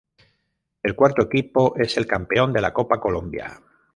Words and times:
El 0.81 0.95
cuarto 0.95 1.21
equipo 1.21 1.75
es 1.77 1.95
el 1.95 2.07
campeón 2.07 2.51
de 2.53 2.61
la 2.61 2.73
Copa 2.73 2.99
Colombia. 2.99 3.61